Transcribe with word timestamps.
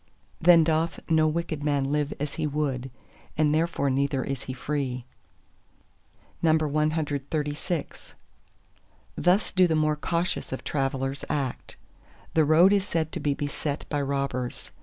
Then 0.41 0.63
doth 0.63 0.99
no 1.09 1.27
wicked 1.27 1.63
man 1.63 1.91
live 1.91 2.11
as 2.19 2.33
he 2.33 2.47
would, 2.47 2.89
and 3.37 3.53
therefore 3.53 3.91
neither 3.91 4.23
is 4.23 4.45
he 4.45 4.51
free. 4.53 5.05
CXXXVII 6.43 8.13
Thus 9.15 9.51
do 9.51 9.67
the 9.67 9.75
more 9.75 9.95
cautious 9.95 10.51
of 10.51 10.63
travellers 10.63 11.23
act. 11.29 11.75
The 12.33 12.45
road 12.45 12.73
is 12.73 12.87
said 12.87 13.11
to 13.11 13.19
be 13.19 13.35
beset 13.35 13.85
by 13.89 14.01
robbers. 14.01 14.71